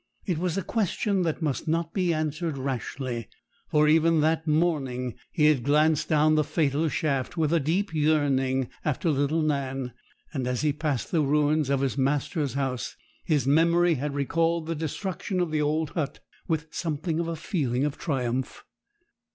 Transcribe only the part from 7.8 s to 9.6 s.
yearning after little